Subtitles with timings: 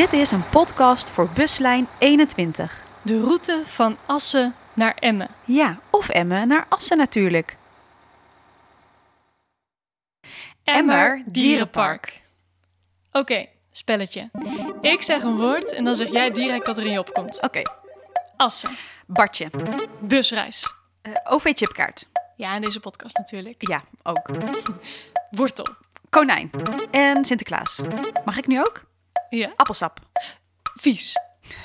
[0.00, 2.82] Dit is een podcast voor buslijn 21.
[3.02, 5.28] De route van Assen naar Emmen.
[5.44, 7.56] Ja, of Emmen naar Assen natuurlijk.
[10.64, 12.22] Emmer Dierenpark.
[13.12, 14.30] Oké, spelletje.
[14.80, 17.42] Ik zeg een woord en dan zeg jij direct wat er in je opkomt.
[17.42, 17.62] Oké,
[18.36, 18.70] Assen.
[19.06, 19.50] Bartje.
[19.98, 20.74] Busreis.
[21.02, 22.06] Eh, OV-chipkaart.
[22.36, 23.68] Ja, in deze podcast natuurlijk.
[23.68, 24.30] Ja, ook.
[25.30, 25.66] Wortel.
[26.10, 26.50] Konijn.
[26.90, 27.80] En Sinterklaas.
[28.24, 28.88] Mag ik nu ook?
[29.30, 29.52] Ja.
[29.56, 29.98] Appelsap.
[30.80, 31.16] Vies.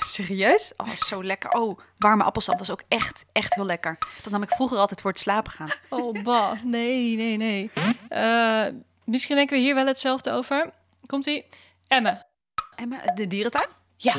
[0.06, 0.72] Serieus?
[0.76, 1.50] Oh, zo lekker.
[1.50, 3.98] Oh, warme appelsap was ook echt, echt heel lekker.
[4.22, 5.70] Dat nam ik vroeger altijd voor het slapen gaan.
[5.88, 6.62] Oh, bah.
[6.62, 7.70] Nee, nee, nee.
[8.08, 8.66] Eh,
[9.04, 10.70] misschien denken we hier wel hetzelfde over.
[11.06, 11.46] Komt-ie?
[11.88, 12.26] Emmen.
[12.74, 13.68] Emma, de dierentuin?
[13.96, 14.14] Ja.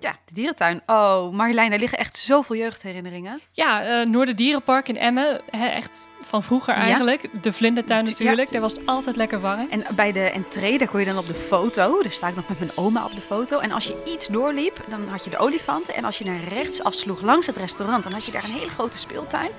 [0.00, 0.82] Ja, de dierentuin.
[0.86, 3.40] Oh, Marjolein, daar liggen echt zoveel jeugdherinneringen.
[3.52, 5.48] Ja, eh Noorderdierenpark in Emmen.
[5.50, 7.28] Echt van vroeger eigenlijk.
[7.42, 8.52] De vlindertuin natuurlijk.
[8.52, 9.66] Daar was het altijd lekker warm.
[9.70, 12.02] En bij de entree, daar kon je dan op de foto.
[12.02, 13.58] Daar sta ik nog met mijn oma op de foto.
[13.58, 15.94] En als je iets doorliep, dan had je de olifanten.
[15.94, 18.70] En als je naar rechts afsloeg langs het restaurant, dan had je daar een hele
[18.70, 19.50] grote speeltuin.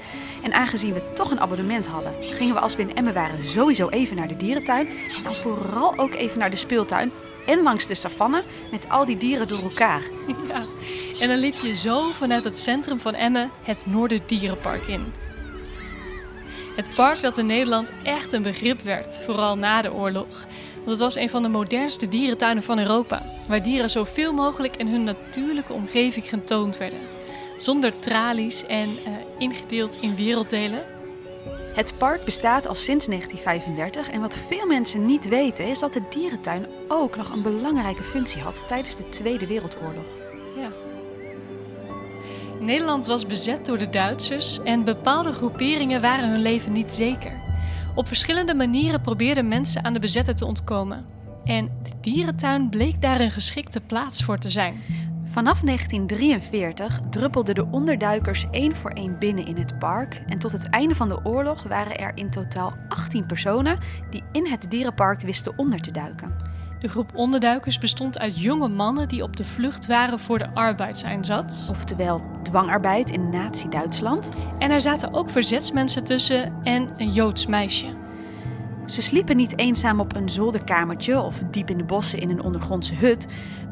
[0.43, 3.89] En aangezien we toch een abonnement hadden, gingen we als we in Emmen waren sowieso
[3.89, 4.87] even naar de dierentuin.
[4.87, 7.11] En dan vooral ook even naar de speeltuin.
[7.45, 10.01] En langs de savanne met al die dieren door elkaar.
[10.47, 10.65] Ja.
[11.19, 15.13] En dan liep je zo vanuit het centrum van Emmen het Noorderdierenpark in.
[16.77, 20.45] Het park dat in Nederland echt een begrip werd, vooral na de oorlog.
[20.75, 24.87] Want het was een van de modernste dierentuinen van Europa, waar dieren zoveel mogelijk in
[24.87, 26.99] hun natuurlijke omgeving getoond werden.
[27.57, 30.85] Zonder tralies en eh, ingedeeld in werelddelen.
[31.73, 36.01] Het park bestaat al sinds 1935 en wat veel mensen niet weten is dat de
[36.09, 40.05] dierentuin ook nog een belangrijke functie had tijdens de Tweede Wereldoorlog.
[40.55, 40.86] Ja.
[42.67, 47.31] Nederland was bezet door de Duitsers en bepaalde groeperingen waren hun leven niet zeker.
[47.95, 51.05] Op verschillende manieren probeerden mensen aan de bezetter te ontkomen.
[51.43, 54.81] En de dierentuin bleek daar een geschikte plaats voor te zijn.
[55.23, 60.69] Vanaf 1943 druppelden de onderduikers één voor één binnen in het park en tot het
[60.69, 63.77] einde van de oorlog waren er in totaal 18 personen
[64.09, 66.35] die in het dierenpark wisten onder te duiken.
[66.79, 71.69] De groep onderduikers bestond uit jonge mannen die op de vlucht waren voor de arbeidseinsatz.
[71.69, 74.29] Oftewel dwangarbeid in Nazi-Duitsland.
[74.59, 77.95] En er zaten ook verzetsmensen tussen en een Joods meisje.
[78.85, 82.93] Ze sliepen niet eenzaam op een zolderkamertje of diep in de bossen in een ondergrondse
[82.93, 83.27] hut,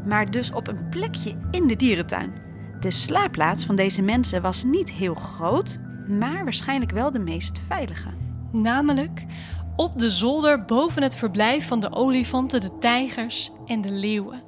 [0.06, 2.34] maar dus op een plekje in de dierentuin.
[2.80, 8.10] De slaapplaats van deze mensen was niet heel groot, maar waarschijnlijk wel de meest veilige.
[8.52, 9.26] Namelijk
[9.75, 14.44] op de zolder boven het verblijf van de olifanten, de tijgers en de leeuwen.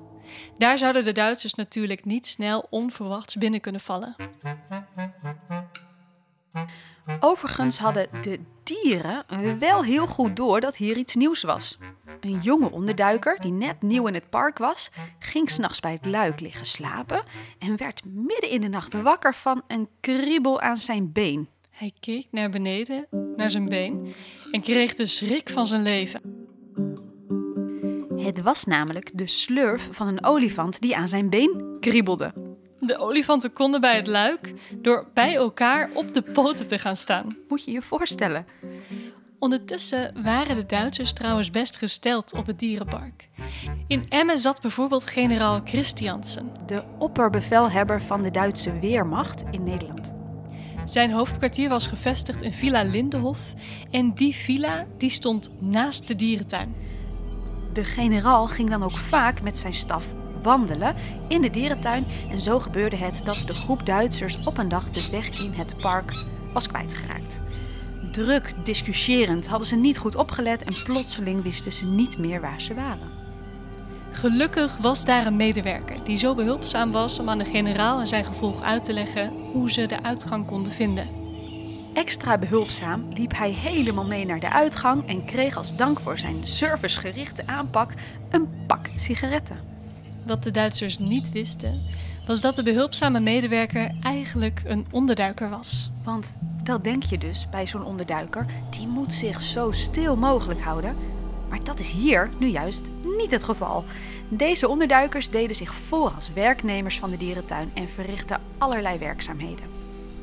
[0.57, 4.15] Daar zouden de Duitsers natuurlijk niet snel onverwachts binnen kunnen vallen.
[7.19, 9.25] Overigens hadden de dieren
[9.59, 11.77] wel heel goed door dat hier iets nieuws was.
[12.19, 14.89] Een jonge onderduiker, die net nieuw in het park was,
[15.19, 17.23] ging s'nachts bij het luik liggen slapen
[17.59, 21.49] en werd midden in de nacht wakker van een kriebel aan zijn been.
[21.69, 24.13] Hij keek naar beneden, naar zijn been,
[24.51, 26.21] en kreeg de schrik van zijn leven.
[28.15, 32.33] Het was namelijk de slurf van een olifant die aan zijn been kriebelde.
[32.79, 37.27] De olifanten konden bij het luik door bij elkaar op de poten te gaan staan.
[37.47, 38.45] Moet je je voorstellen.
[39.39, 43.29] Ondertussen waren de Duitsers trouwens best gesteld op het dierenpark.
[43.87, 46.51] In Emmen zat bijvoorbeeld generaal Christiansen.
[46.65, 50.06] De opperbevelhebber van de Duitse Weermacht in Nederland.
[50.87, 53.39] Zijn hoofdkwartier was gevestigd in Villa Lindenhof
[53.91, 56.75] en die villa die stond naast de dierentuin.
[57.73, 60.05] De generaal ging dan ook vaak met zijn staf
[60.43, 60.95] wandelen
[61.27, 65.07] in de dierentuin en zo gebeurde het dat de groep Duitsers op een dag de
[65.11, 66.13] weg in het park
[66.53, 67.39] was kwijtgeraakt.
[68.11, 72.73] Druk discussiërend hadden ze niet goed opgelet en plotseling wisten ze niet meer waar ze
[72.73, 73.15] waren.
[74.11, 78.25] Gelukkig was daar een medewerker die zo behulpzaam was om aan de generaal en zijn
[78.25, 81.07] gevolg uit te leggen hoe ze de uitgang konden vinden.
[81.93, 86.47] Extra behulpzaam liep hij helemaal mee naar de uitgang en kreeg als dank voor zijn
[86.47, 87.93] servicegerichte aanpak
[88.29, 89.59] een pak sigaretten.
[90.25, 91.81] Wat de Duitsers niet wisten,
[92.25, 95.91] was dat de behulpzame medewerker eigenlijk een onderduiker was.
[96.03, 96.31] Want
[96.63, 100.95] dat denk je dus bij zo'n onderduiker, die moet zich zo stil mogelijk houden.
[101.49, 103.83] Maar dat is hier nu juist niet het geval.
[104.29, 109.65] Deze onderduikers deden zich voor als werknemers van de dierentuin en verrichtten allerlei werkzaamheden.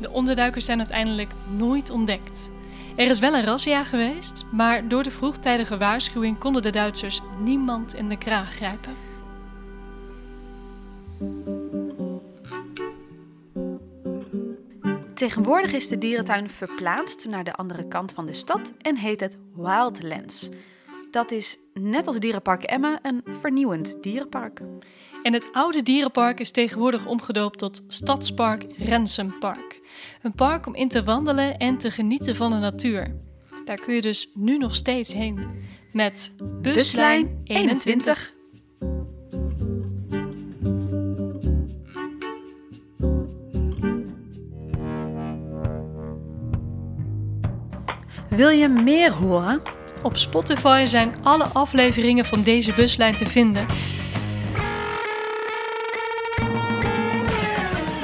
[0.01, 2.51] De onderduikers zijn uiteindelijk nooit ontdekt.
[2.97, 7.95] Er is wel een razzia geweest, maar door de vroegtijdige waarschuwing konden de Duitsers niemand
[7.95, 8.95] in de kraag grijpen.
[15.15, 19.37] Tegenwoordig is de dierentuin verplaatst naar de andere kant van de stad en heet het
[19.55, 20.49] Wildlands.
[21.15, 24.61] Dat is net als Dierenpark Emmen een vernieuwend dierenpark.
[25.23, 29.81] En het oude dierenpark is tegenwoordig omgedoopt tot Stadspark Rensenpark.
[30.23, 33.17] Een park om in te wandelen en te genieten van de natuur.
[33.65, 35.47] Daar kun je dus nu nog steeds heen.
[35.93, 36.33] Met
[36.63, 38.35] buslijn 21.
[48.29, 49.63] Wil je meer horen?
[50.05, 53.67] Op Spotify zijn alle afleveringen van deze buslijn te vinden.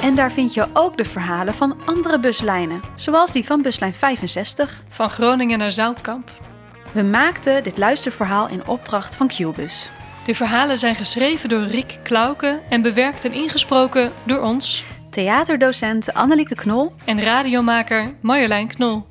[0.01, 4.83] En daar vind je ook de verhalen van andere buslijnen, zoals die van buslijn 65.
[4.87, 6.31] Van Groningen naar Zoutkamp.
[6.91, 9.91] We maakten dit luisterverhaal in opdracht van Qbus.
[10.25, 16.55] De verhalen zijn geschreven door Rick Klauke en bewerkt en ingesproken door ons Theaterdocent Annelieke
[16.55, 19.10] Knol en radiomaker Marjolein Knol.